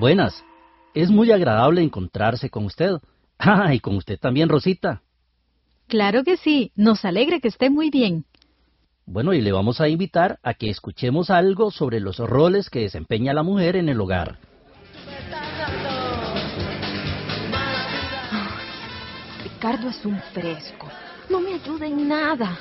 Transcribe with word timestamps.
Buenas. 0.00 0.42
Es 0.94 1.10
muy 1.10 1.30
agradable 1.30 1.82
encontrarse 1.82 2.48
con 2.48 2.64
usted. 2.64 2.96
Ah, 3.42 3.72
y 3.72 3.80
con 3.80 3.96
usted 3.96 4.18
también, 4.18 4.50
Rosita. 4.50 5.00
Claro 5.88 6.24
que 6.24 6.36
sí. 6.36 6.72
Nos 6.76 7.06
alegra 7.06 7.40
que 7.40 7.48
esté 7.48 7.70
muy 7.70 7.88
bien. 7.88 8.26
Bueno, 9.06 9.32
y 9.32 9.40
le 9.40 9.50
vamos 9.50 9.80
a 9.80 9.88
invitar 9.88 10.38
a 10.42 10.52
que 10.52 10.68
escuchemos 10.68 11.30
algo 11.30 11.70
sobre 11.70 12.00
los 12.00 12.18
roles 12.18 12.68
que 12.68 12.80
desempeña 12.80 13.32
la 13.32 13.42
mujer 13.42 13.76
en 13.76 13.88
el 13.88 13.98
hogar. 13.98 14.38
Ricardo 19.42 19.88
es 19.88 20.04
un 20.04 20.20
fresco. 20.34 20.86
No 21.30 21.40
me 21.40 21.54
ayuda 21.54 21.86
en 21.86 22.08
nada. 22.08 22.58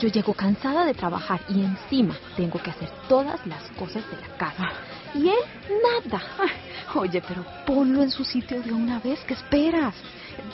Yo 0.00 0.08
llego 0.08 0.34
cansada 0.34 0.84
de 0.84 0.94
trabajar 0.94 1.40
y 1.48 1.62
encima 1.62 2.16
tengo 2.36 2.60
que 2.60 2.70
hacer 2.70 2.90
todas 3.08 3.46
las 3.46 3.62
cosas 3.78 4.02
de 4.10 4.20
la 4.20 4.36
casa. 4.36 4.72
Y 5.16 5.28
él, 5.28 5.38
nada. 6.02 6.22
Oye, 6.94 7.22
pero 7.26 7.44
ponlo 7.66 8.02
en 8.02 8.10
su 8.10 8.24
sitio 8.24 8.60
de 8.62 8.72
una 8.72 8.98
vez. 9.00 9.18
¿Qué 9.26 9.34
esperas? 9.34 9.94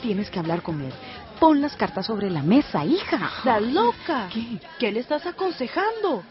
Tienes 0.01 0.29
que 0.29 0.39
hablar 0.39 0.61
con 0.61 0.81
él. 0.81 0.93
Pon 1.39 1.61
las 1.61 1.75
cartas 1.75 2.05
sobre 2.05 2.29
la 2.29 2.41
mesa, 2.41 2.85
hija. 2.85 3.31
¿Estás 3.39 3.61
loca? 3.61 4.29
¿Qué? 4.33 4.59
¿Qué 4.79 4.91
le 4.91 5.01
estás 5.01 5.25
aconsejando? 5.25 6.23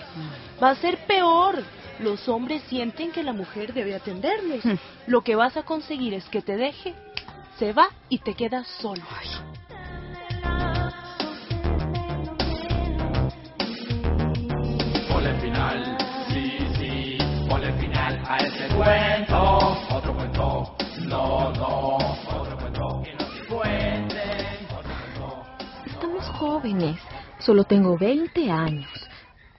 Va 0.62 0.70
a 0.70 0.77
ser 0.77 0.98
peor. 1.06 1.62
Los 1.98 2.28
hombres 2.28 2.62
sienten 2.69 3.12
que 3.12 3.22
la 3.22 3.33
mujer 3.33 3.74
debe 3.74 3.94
atenderles. 3.94 4.64
Hmm. 4.64 4.77
Lo 5.06 5.22
que 5.22 5.36
vas 5.36 5.56
a 5.56 5.62
conseguir 5.62 6.14
es 6.14 6.24
que 6.24 6.41
te 6.41 6.56
deje, 6.56 6.94
se 7.58 7.72
va 7.72 7.89
y 8.08 8.19
te 8.19 8.34
quedas 8.34 8.67
solo. 8.80 9.02
Ese 18.55 18.75
cuento. 18.75 19.58
Otro 19.91 20.14
cuento, 20.14 20.77
no, 21.00 21.53
no, 21.53 21.97
otro 21.97 22.58
cuento 22.58 23.03
que 23.05 23.14
no 23.14 23.31
se 23.31 23.45
cuenten. 23.47 24.67
Otro 24.70 24.92
cuento. 25.17 25.47
Estamos 25.86 26.25
jóvenes. 26.39 26.98
Solo 27.39 27.64
tengo 27.64 27.98
20 27.98 28.50
años. 28.50 28.89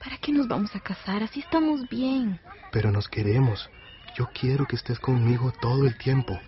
¿Para 0.02 0.16
qué 0.18 0.32
nos 0.32 0.48
vamos 0.48 0.74
a 0.74 0.80
casar? 0.80 1.22
Así 1.22 1.40
estamos 1.40 1.88
bien. 1.88 2.40
Pero 2.72 2.90
nos 2.90 3.08
queremos. 3.08 3.68
Yo 4.16 4.28
quiero 4.32 4.66
que 4.66 4.76
estés 4.76 4.98
conmigo 4.98 5.52
todo 5.60 5.86
el 5.86 5.96
tiempo. 5.98 6.38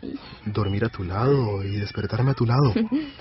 Ay, 0.00 0.18
Dormir 0.46 0.84
a 0.84 0.88
tu 0.88 1.04
lado 1.04 1.62
y 1.62 1.76
despertarme 1.76 2.30
a 2.30 2.34
tu 2.34 2.46
lado. 2.46 2.72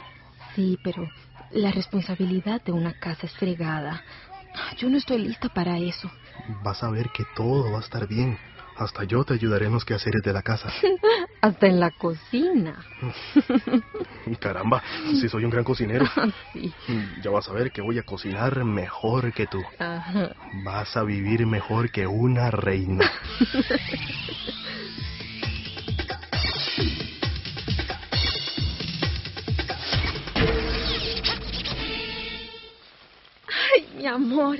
sí, 0.55 0.77
pero 0.83 1.09
la 1.51 1.71
responsabilidad 1.71 2.61
de 2.63 2.71
una 2.71 2.93
casa 2.93 3.25
es 3.27 3.33
fregada. 3.33 4.03
Yo 4.77 4.89
no 4.89 4.97
estoy 4.97 5.19
lista 5.19 5.49
para 5.49 5.77
eso. 5.77 6.09
Vas 6.63 6.81
a 6.81 6.89
ver 6.89 7.09
que 7.09 7.25
todo 7.35 7.71
va 7.71 7.79
a 7.79 7.81
estar 7.81 8.07
bien. 8.07 8.37
Hasta 8.79 9.03
yo 9.03 9.25
te 9.25 9.33
ayudaré 9.33 9.65
en 9.65 9.73
los 9.73 9.83
quehaceres 9.83 10.21
de 10.23 10.31
la 10.31 10.41
casa. 10.41 10.71
Hasta 11.41 11.67
en 11.67 11.81
la 11.81 11.91
cocina. 11.91 12.85
Caramba, 14.39 14.81
si 15.19 15.27
soy 15.27 15.43
un 15.43 15.51
gran 15.51 15.65
cocinero. 15.65 16.05
Sí. 16.53 16.73
Ya 17.21 17.29
vas 17.29 17.47
a 17.49 17.53
ver 17.53 17.71
que 17.71 17.81
voy 17.81 17.99
a 17.99 18.03
cocinar 18.03 18.63
mejor 18.63 19.33
que 19.33 19.45
tú. 19.47 19.61
Ajá. 19.77 20.33
Vas 20.63 20.95
a 20.95 21.03
vivir 21.03 21.45
mejor 21.45 21.91
que 21.91 22.07
una 22.07 22.49
reina. 22.49 23.11
Ay, 33.47 33.87
mi 33.97 34.07
amor. 34.07 34.57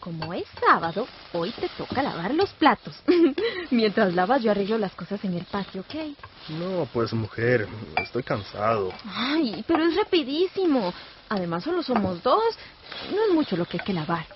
Como 0.00 0.32
es 0.32 0.44
sábado, 0.66 1.06
hoy 1.34 1.50
te 1.52 1.68
toca 1.68 2.02
lavar 2.02 2.34
los 2.34 2.50
platos. 2.54 2.94
Mientras 3.70 4.14
lavas, 4.14 4.42
yo 4.42 4.50
arreglo 4.50 4.78
las 4.78 4.92
cosas 4.92 5.22
en 5.24 5.34
el 5.34 5.44
patio, 5.44 5.82
¿ok? 5.82 5.94
No, 6.48 6.88
pues 6.90 7.12
mujer, 7.12 7.68
estoy 7.98 8.22
cansado. 8.22 8.92
Ay, 9.04 9.62
pero 9.68 9.84
es 9.84 9.94
rapidísimo. 9.94 10.94
Además, 11.28 11.64
solo 11.64 11.82
somos 11.82 12.22
dos. 12.22 12.42
No 13.10 13.22
es 13.28 13.34
mucho 13.34 13.56
lo 13.56 13.66
que 13.66 13.78
hay 13.78 13.84
que 13.84 13.92
lavar. 13.92 14.26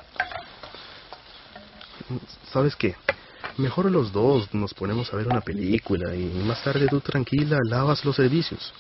¿Sabes 2.53 2.77
qué? 2.77 2.95
Mejor 3.57 3.91
los 3.91 4.13
dos 4.13 4.53
nos 4.53 4.75
ponemos 4.75 5.13
a 5.13 5.17
ver 5.17 5.27
una 5.29 5.41
película 5.41 6.15
y 6.15 6.25
más 6.47 6.63
tarde 6.63 6.89
tú 6.89 7.01
tranquila 7.01 7.59
lavas 7.65 8.05
los 8.05 8.17
servicios. 8.17 8.73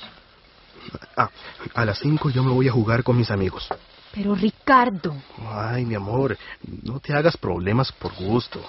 Ah, 1.17 1.31
a 1.75 1.84
las 1.87 1.99
cinco 1.99 2.28
yo 2.28 2.43
me 2.43 2.53
voy 2.53 2.69
a 2.69 2.73
jugar 2.73 3.03
con 3.03 3.17
mis 3.17 3.31
amigos. 3.31 3.69
Pero 4.14 4.32
Ricardo, 4.36 5.16
Ay, 5.50 5.84
mi 5.84 5.97
amor, 5.97 6.38
no 6.84 7.00
te 7.00 7.12
hagas 7.12 7.36
problemas 7.36 7.91
por 7.91 8.14
gusto. 8.14 8.60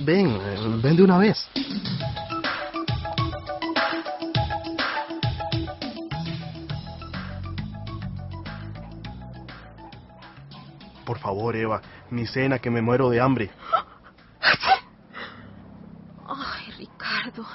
Ven, 0.00 0.36
ven 0.82 0.96
de 0.96 1.02
una 1.04 1.18
vez. 1.18 1.48
Por 11.06 11.18
favor, 11.20 11.54
Eva, 11.54 11.80
mi 12.10 12.26
cena 12.26 12.58
que 12.58 12.68
me 12.68 12.82
muero 12.82 13.08
de 13.08 13.20
hambre. 13.20 13.50
Ay, 16.26 16.72
Ricardo, 16.76 17.46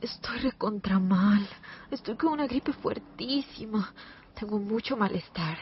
estoy 0.00 0.38
recontra 0.38 0.98
mal. 0.98 1.46
Estoy 1.90 2.16
con 2.16 2.32
una 2.32 2.46
gripe 2.46 2.72
fuertísima. 2.72 3.92
Tengo 4.34 4.58
mucho 4.58 4.96
malestar. 4.96 5.58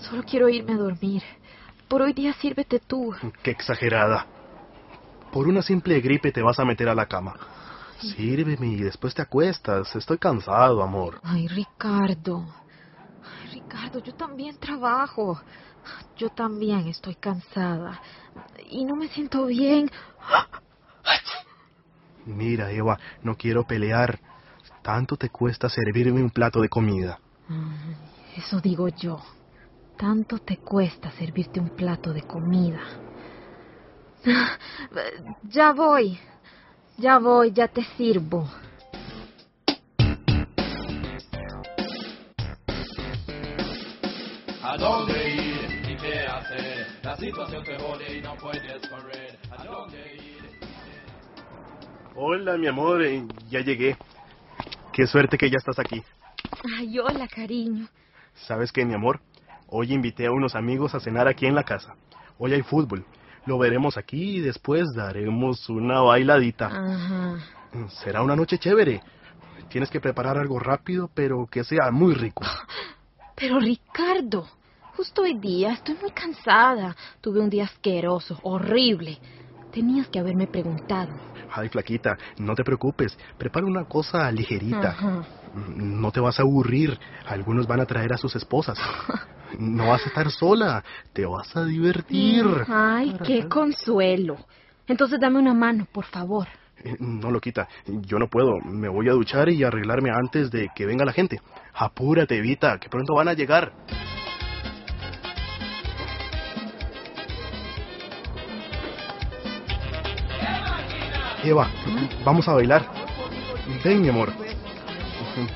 Solo 0.00 0.22
quiero 0.22 0.48
irme 0.48 0.74
a 0.74 0.76
dormir. 0.76 1.22
Por 1.88 2.02
hoy 2.02 2.12
día 2.12 2.32
sírvete 2.34 2.80
tú. 2.80 3.14
Qué 3.42 3.50
exagerada. 3.50 4.26
Por 5.32 5.48
una 5.48 5.62
simple 5.62 6.00
gripe 6.00 6.32
te 6.32 6.42
vas 6.42 6.58
a 6.58 6.64
meter 6.64 6.88
a 6.88 6.94
la 6.94 7.06
cama. 7.06 7.34
Sírveme 8.00 8.66
y 8.66 8.82
después 8.82 9.14
te 9.14 9.22
acuestas. 9.22 9.94
Estoy 9.96 10.18
cansado, 10.18 10.82
amor. 10.82 11.20
Ay, 11.22 11.48
Ricardo. 11.48 12.44
Ay, 13.22 13.54
Ricardo, 13.54 14.00
yo 14.00 14.14
también 14.14 14.58
trabajo. 14.58 15.40
Yo 16.16 16.28
también 16.30 16.88
estoy 16.88 17.14
cansada. 17.14 18.00
Y 18.70 18.84
no 18.84 18.96
me 18.96 19.08
siento 19.08 19.46
bien. 19.46 19.90
Mira, 22.26 22.70
Eva, 22.70 22.98
no 23.22 23.36
quiero 23.36 23.64
pelear. 23.64 24.18
Tanto 24.82 25.16
te 25.16 25.30
cuesta 25.30 25.68
servirme 25.68 26.22
un 26.22 26.30
plato 26.30 26.60
de 26.60 26.68
comida. 26.68 27.18
Eso 28.36 28.60
digo 28.60 28.88
yo. 28.88 29.20
Tanto 29.98 30.38
te 30.38 30.58
cuesta 30.58 31.10
servirte 31.12 31.58
un 31.58 31.70
plato 31.70 32.12
de 32.12 32.22
comida. 32.22 32.80
Ya 35.50 35.72
voy. 35.72 36.18
Ya 36.98 37.18
voy, 37.18 37.52
ya 37.52 37.68
te 37.68 37.82
sirvo. 37.96 38.48
¿A 44.62 44.76
dónde 44.78 45.34
ir 45.34 45.90
y 45.90 45.96
qué 45.96 46.26
hacer? 46.26 46.86
La 47.02 47.16
situación 47.16 47.64
te 47.64 47.78
jode 47.78 48.18
y 48.18 48.22
no 48.22 48.34
puedes 48.36 48.88
correr. 48.88 49.38
¿A 49.50 49.64
dónde 49.64 50.16
ir? 50.16 50.58
Hola, 52.14 52.56
mi 52.56 52.66
amor, 52.66 53.02
eh, 53.02 53.26
ya 53.48 53.60
llegué. 53.60 53.96
Qué 54.92 55.06
suerte 55.06 55.38
que 55.38 55.50
ya 55.50 55.58
estás 55.58 55.78
aquí. 55.78 56.02
Ay, 56.78 56.98
hola, 56.98 57.28
cariño. 57.28 57.88
¿Sabes 58.34 58.72
qué, 58.72 58.84
mi 58.84 58.94
amor? 58.94 59.20
Hoy 59.68 59.92
invité 59.92 60.26
a 60.26 60.30
unos 60.30 60.54
amigos 60.54 60.94
a 60.94 61.00
cenar 61.00 61.26
aquí 61.26 61.46
en 61.46 61.54
la 61.54 61.64
casa. 61.64 61.94
Hoy 62.38 62.52
hay 62.52 62.62
fútbol. 62.62 63.04
Lo 63.46 63.58
veremos 63.58 63.96
aquí 63.96 64.36
y 64.36 64.40
después 64.40 64.84
daremos 64.94 65.68
una 65.68 66.00
bailadita. 66.00 66.66
Ajá. 66.66 67.38
Será 68.02 68.22
una 68.22 68.36
noche 68.36 68.58
chévere. 68.58 69.02
Tienes 69.68 69.90
que 69.90 70.00
preparar 70.00 70.38
algo 70.38 70.58
rápido, 70.58 71.10
pero 71.12 71.46
que 71.46 71.64
sea 71.64 71.90
muy 71.90 72.14
rico. 72.14 72.44
Pero 73.38 73.60
Ricardo, 73.60 74.48
justo 74.96 75.20
hoy 75.20 75.38
día 75.38 75.72
estoy 75.72 75.94
muy 76.00 76.10
cansada. 76.12 76.96
Tuve 77.20 77.40
un 77.40 77.50
día 77.50 77.64
asqueroso, 77.64 78.40
horrible. 78.44 79.18
Tenías 79.70 80.08
que 80.08 80.18
haberme 80.18 80.46
preguntado. 80.46 81.12
Ay, 81.52 81.68
flaquita, 81.68 82.16
no 82.38 82.54
te 82.54 82.64
preocupes. 82.64 83.18
Prepara 83.36 83.66
una 83.66 83.84
cosa 83.84 84.32
ligerita. 84.32 84.88
Ajá. 84.88 85.22
No 85.54 86.10
te 86.12 86.20
vas 86.20 86.38
a 86.38 86.44
aburrir. 86.44 86.98
Algunos 87.26 87.66
van 87.66 87.80
a 87.80 87.84
traer 87.84 88.14
a 88.14 88.16
sus 88.16 88.34
esposas. 88.36 88.78
No 89.58 89.88
vas 89.88 90.04
a 90.04 90.08
estar 90.08 90.30
sola. 90.30 90.84
Te 91.12 91.24
vas 91.26 91.56
a 91.56 91.64
divertir. 91.64 92.44
Ay, 92.68 93.16
qué 93.24 93.48
consuelo. 93.48 94.36
Entonces 94.86 95.18
dame 95.20 95.38
una 95.38 95.54
mano, 95.54 95.86
por 95.90 96.04
favor. 96.04 96.46
Eh, 96.84 96.96
No 97.00 97.30
lo 97.30 97.40
quita. 97.40 97.68
Yo 97.86 98.18
no 98.18 98.28
puedo. 98.28 98.58
Me 98.60 98.88
voy 98.88 99.08
a 99.08 99.12
duchar 99.12 99.48
y 99.48 99.64
arreglarme 99.64 100.10
antes 100.10 100.50
de 100.50 100.68
que 100.74 100.86
venga 100.86 101.04
la 101.04 101.12
gente. 101.12 101.40
Apúrate, 101.74 102.36
Evita, 102.36 102.78
que 102.78 102.88
pronto 102.88 103.14
van 103.14 103.28
a 103.28 103.32
llegar. 103.34 103.72
Eva, 111.44 111.70
vamos 112.24 112.48
a 112.48 112.54
bailar. 112.54 112.86
Ven, 113.84 114.02
mi 114.02 114.08
amor. 114.08 114.32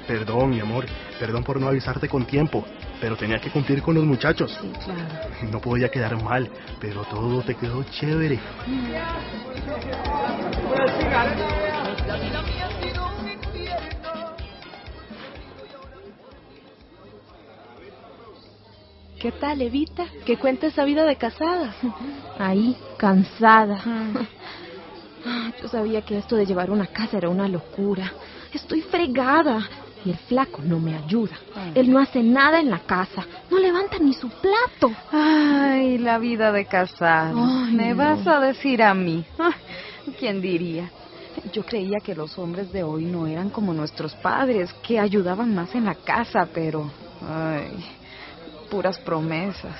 Perdón, 0.06 0.50
mi 0.50 0.60
amor. 0.60 0.84
Perdón 1.18 1.42
por 1.42 1.60
no 1.60 1.68
avisarte 1.68 2.08
con 2.08 2.24
tiempo. 2.26 2.64
Pero 3.00 3.16
tenía 3.16 3.40
que 3.40 3.50
cumplir 3.50 3.82
con 3.82 3.94
los 3.94 4.04
muchachos. 4.04 4.56
Sí, 4.60 4.70
claro. 4.84 5.50
No 5.50 5.60
podía 5.60 5.88
quedar 5.88 6.22
mal, 6.22 6.50
pero 6.80 7.02
todo 7.04 7.42
te 7.42 7.54
quedó 7.54 7.82
chévere. 7.84 8.38
¿Qué 19.18 19.32
tal, 19.32 19.60
Evita? 19.60 20.06
¿Qué 20.24 20.38
cuenta 20.38 20.66
esa 20.66 20.84
vida 20.84 21.04
de 21.04 21.16
casada? 21.16 21.74
Ahí, 22.38 22.76
cansada. 22.96 23.80
Ah, 23.84 24.10
Yo 25.62 25.68
sabía 25.68 26.02
que 26.02 26.16
esto 26.16 26.36
de 26.36 26.46
llevar 26.46 26.70
una 26.70 26.86
casa 26.86 27.18
era 27.18 27.28
una 27.28 27.48
locura. 27.48 28.12
Estoy 28.52 28.80
fregada. 28.82 29.68
Y 30.04 30.10
el 30.10 30.16
flaco 30.16 30.62
no 30.62 30.78
me 30.78 30.96
ayuda. 30.96 31.36
Él 31.74 31.90
no 31.90 31.98
hace 31.98 32.22
nada 32.22 32.60
en 32.60 32.70
la 32.70 32.80
casa. 32.80 33.26
No 33.50 33.58
levanta 33.58 33.98
ni 33.98 34.14
su 34.14 34.28
plato. 34.28 34.92
Ay, 35.12 35.98
la 35.98 36.18
vida 36.18 36.52
de 36.52 36.64
casado. 36.64 37.38
Ay, 37.38 37.74
¿Me 37.74 37.90
no. 37.90 37.96
vas 37.96 38.26
a 38.26 38.40
decir 38.40 38.82
a 38.82 38.94
mí? 38.94 39.24
Ah, 39.38 39.52
¿Quién 40.18 40.40
diría? 40.40 40.90
Yo 41.52 41.64
creía 41.64 41.98
que 42.00 42.14
los 42.14 42.38
hombres 42.38 42.72
de 42.72 42.82
hoy 42.82 43.04
no 43.04 43.26
eran 43.26 43.50
como 43.50 43.72
nuestros 43.72 44.14
padres, 44.16 44.72
que 44.82 44.98
ayudaban 44.98 45.54
más 45.54 45.74
en 45.74 45.84
la 45.84 45.94
casa, 45.94 46.48
pero... 46.52 46.90
Ay, 47.26 47.84
puras 48.70 48.98
promesas. 48.98 49.76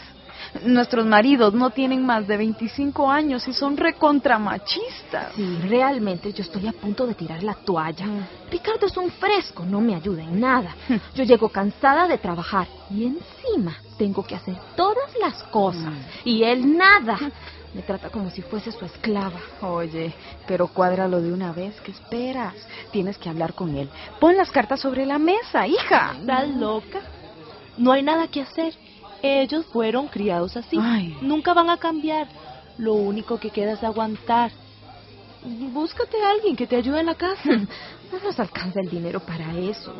Nuestros 0.64 1.06
maridos 1.06 1.54
no 1.54 1.70
tienen 1.70 2.04
más 2.04 2.26
de 2.26 2.36
25 2.36 3.10
años 3.10 3.46
y 3.46 3.52
son 3.52 3.76
recontramachistas. 3.76 5.34
Sí, 5.34 5.58
realmente 5.68 6.32
yo 6.32 6.42
estoy 6.42 6.66
a 6.66 6.72
punto 6.72 7.06
de 7.06 7.14
tirar 7.14 7.42
la 7.42 7.54
toalla. 7.54 8.06
Ricardo 8.50 8.86
es 8.86 8.96
un 8.96 9.10
fresco, 9.10 9.64
no 9.64 9.80
me 9.80 9.94
ayuda 9.94 10.22
en 10.22 10.40
nada. 10.40 10.74
Yo 11.14 11.24
llego 11.24 11.48
cansada 11.48 12.08
de 12.08 12.18
trabajar 12.18 12.66
y 12.90 13.04
encima 13.04 13.76
tengo 13.96 14.24
que 14.24 14.34
hacer 14.34 14.56
todas 14.76 15.10
las 15.20 15.42
cosas. 15.44 15.92
Y 16.24 16.42
él 16.42 16.76
nada. 16.76 17.18
Me 17.72 17.82
trata 17.82 18.10
como 18.10 18.30
si 18.30 18.42
fuese 18.42 18.72
su 18.72 18.84
esclava. 18.84 19.38
Oye, 19.62 20.12
pero 20.48 20.66
cuádralo 20.66 21.20
de 21.20 21.32
una 21.32 21.52
vez, 21.52 21.80
¿qué 21.82 21.92
esperas? 21.92 22.54
Tienes 22.90 23.16
que 23.16 23.28
hablar 23.28 23.54
con 23.54 23.76
él. 23.76 23.88
Pon 24.18 24.36
las 24.36 24.50
cartas 24.50 24.80
sobre 24.80 25.06
la 25.06 25.18
mesa, 25.18 25.68
hija. 25.68 26.16
¿Estás 26.18 26.48
loca? 26.48 27.00
No 27.78 27.92
hay 27.92 28.02
nada 28.02 28.26
que 28.26 28.42
hacer. 28.42 28.74
Ellos 29.22 29.66
fueron 29.66 30.08
criados 30.08 30.56
así. 30.56 30.78
Ay. 30.80 31.16
Nunca 31.20 31.54
van 31.54 31.70
a 31.70 31.76
cambiar. 31.76 32.28
Lo 32.78 32.94
único 32.94 33.38
que 33.38 33.50
queda 33.50 33.72
es 33.72 33.84
aguantar. 33.84 34.50
Búscate 35.44 36.22
a 36.22 36.30
alguien 36.30 36.56
que 36.56 36.66
te 36.66 36.76
ayude 36.76 37.00
en 37.00 37.06
la 37.06 37.14
casa. 37.14 37.42
No 38.10 38.18
nos 38.18 38.40
alcanza 38.40 38.80
el 38.80 38.90
dinero 38.90 39.20
para 39.20 39.56
eso. 39.56 39.94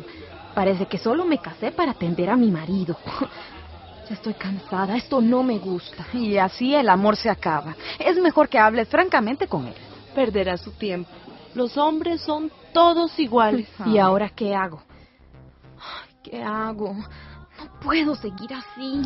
Parece 0.53 0.85
que 0.85 0.97
solo 0.97 1.23
me 1.23 1.37
casé 1.37 1.71
para 1.71 1.91
atender 1.91 2.29
a 2.29 2.35
mi 2.35 2.51
marido. 2.51 2.97
Ya 4.09 4.15
estoy 4.15 4.33
cansada, 4.33 4.97
esto 4.97 5.21
no 5.21 5.41
me 5.41 5.57
gusta. 5.57 6.05
Y 6.11 6.35
así 6.35 6.75
el 6.75 6.89
amor 6.89 7.15
se 7.15 7.29
acaba. 7.29 7.77
Es 7.97 8.17
mejor 8.17 8.49
que 8.49 8.59
hables 8.59 8.89
francamente 8.89 9.47
con 9.47 9.67
él. 9.67 9.73
Perderá 10.13 10.57
su 10.57 10.71
tiempo. 10.71 11.09
Los 11.53 11.77
hombres 11.77 12.19
son 12.19 12.51
todos 12.73 13.17
iguales. 13.19 13.69
¿Y 13.85 13.99
ahora 13.99 14.27
qué 14.27 14.53
hago? 14.53 14.81
¿Qué 16.23 16.43
hago? 16.43 16.95
Puedo 17.81 18.15
seguir 18.15 18.53
así. 18.53 19.01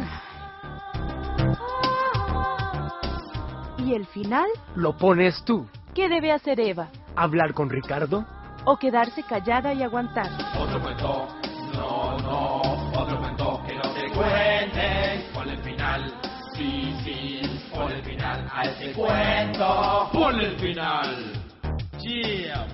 ¿Y 3.77 3.93
el 3.93 4.05
final? 4.07 4.47
Lo 4.75 4.97
pones 4.97 5.43
tú. 5.45 5.67
¿Qué 5.93 6.09
debe 6.09 6.31
hacer 6.31 6.59
Eva? 6.59 6.89
¿Hablar 7.15 7.53
con 7.53 7.69
Ricardo? 7.69 8.25
¿O 8.65 8.77
quedarse 8.77 9.23
callada 9.23 9.73
y 9.73 9.83
aguantar? 9.83 10.29
Otro 10.59 10.81
cuento, 10.81 11.27
no, 11.73 12.17
no, 12.17 12.61
otro 12.99 13.17
cuento 13.19 13.61
que 13.65 13.75
no 13.75 13.93
te 13.93 14.11
cuenten. 14.11 15.33
Ponle 15.33 15.53
el 15.53 15.61
final, 15.63 16.13
sí, 16.55 16.95
sí, 17.03 17.41
ponle 17.73 17.99
el 17.99 18.03
final 18.03 18.49
a 18.53 18.63
ese 18.63 18.91
cuento. 18.93 20.09
Ponle 20.11 20.47
el 20.47 20.59
final. 20.59 21.33
Yeah, 22.01 22.67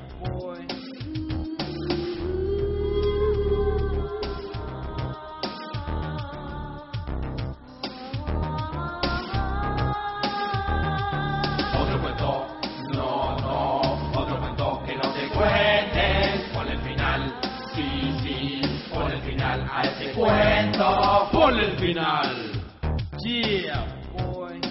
Ponle 21.52 21.66
el 21.66 21.80
final. 21.80 22.52
Yeah, 23.26 23.86
boy. 24.14 24.62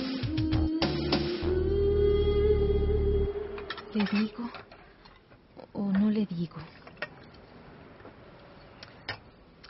¿Le 3.93 4.05
digo 4.07 4.51
o 5.75 5.83
no 5.93 6.11
le 6.11 6.25
digo? 6.25 6.57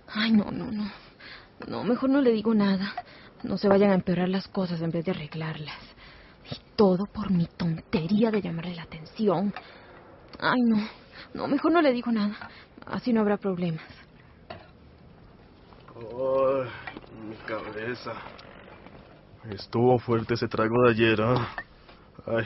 Ay, 0.06 0.30
no, 0.30 0.52
no, 0.52 0.70
no. 0.70 0.88
No, 1.66 1.82
mejor 1.82 2.10
no 2.10 2.20
le 2.20 2.30
digo 2.30 2.54
nada. 2.54 2.94
No 3.42 3.58
se 3.58 3.66
vayan 3.66 3.90
a 3.90 3.94
empeorar 3.94 4.28
las 4.28 4.46
cosas 4.46 4.80
en 4.80 4.92
vez 4.92 5.04
de 5.04 5.10
arreglarlas. 5.10 5.82
Y 6.48 6.60
todo 6.76 7.06
por 7.06 7.32
mi 7.32 7.46
tontería 7.46 8.30
de 8.30 8.40
llamarle 8.40 8.76
la 8.76 8.82
atención. 8.82 9.52
Ay, 10.38 10.60
no. 10.62 10.88
No, 11.34 11.48
mejor 11.48 11.72
no 11.72 11.82
le 11.82 11.92
digo 11.92 12.12
nada. 12.12 12.50
Así 12.86 13.12
no 13.12 13.20
habrá 13.20 13.36
problemas. 13.36 13.82
Ay, 15.96 16.99
mi 17.30 17.36
cabeza. 17.46 18.12
Estuvo 19.50 19.98
fuerte 19.98 20.34
ese 20.34 20.48
trago 20.48 20.82
de 20.84 20.90
ayer, 20.90 21.22
¿ah? 21.22 21.48
Ay, 22.26 22.44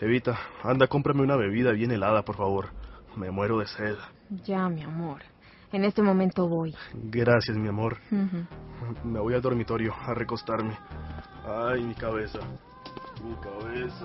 Evita, 0.00 0.38
anda, 0.62 0.86
cómprame 0.86 1.22
una 1.22 1.36
bebida 1.36 1.72
bien 1.72 1.90
helada, 1.90 2.22
por 2.22 2.36
favor. 2.36 2.68
Me 3.16 3.30
muero 3.30 3.58
de 3.58 3.66
sed. 3.66 3.96
Ya, 4.44 4.68
mi 4.68 4.82
amor. 4.82 5.22
En 5.72 5.84
este 5.84 6.02
momento 6.02 6.48
voy. 6.48 6.74
Gracias, 6.94 7.56
mi 7.56 7.68
amor. 7.68 7.98
Me 9.04 9.20
voy 9.20 9.34
al 9.34 9.42
dormitorio 9.42 9.94
a 10.06 10.14
recostarme. 10.14 10.78
Ay, 11.46 11.82
mi 11.82 11.94
cabeza. 11.94 12.38
Mi 13.24 13.34
cabeza. 13.36 14.04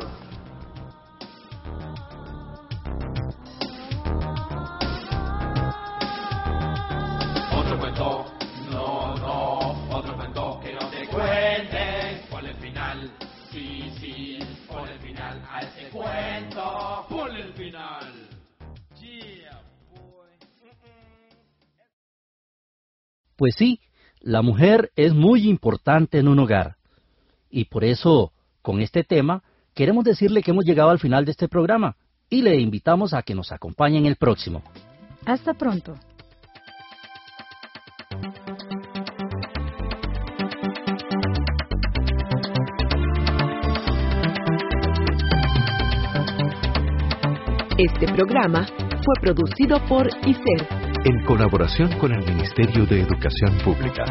Pues 23.38 23.54
sí, 23.56 23.80
la 24.20 24.42
mujer 24.42 24.92
es 24.96 25.14
muy 25.14 25.48
importante 25.48 26.18
en 26.18 26.28
un 26.28 26.40
hogar. 26.40 26.76
Y 27.50 27.66
por 27.66 27.86
eso, 27.86 28.34
con 28.62 28.82
este 28.82 29.04
tema, 29.04 29.44
queremos 29.74 30.04
decirle 30.04 30.42
que 30.42 30.52
hemos 30.52 30.66
llegado 30.66 30.90
al 30.90 31.00
final 31.00 31.24
de 31.24 31.32
este 31.32 31.48
programa 31.48 31.96
y 32.30 32.42
le 32.42 32.60
invitamos 32.60 33.14
a 33.14 33.22
que 33.22 33.36
nos 33.36 33.52
acompañe 33.52 34.00
en 34.00 34.08
el 34.08 34.16
próximo. 34.16 34.64
Hasta 35.26 35.54
pronto. 35.54 35.94
Este 47.78 48.12
programa 48.14 48.66
fue 48.66 49.14
producido 49.22 49.78
por 49.88 50.08
ICER. 50.26 50.87
En 51.10 51.24
colaboración 51.24 51.98
con 52.00 52.12
el 52.12 52.20
Ministerio 52.20 52.86
de 52.86 53.00
Educación 53.00 53.58
Pública. 53.64 54.04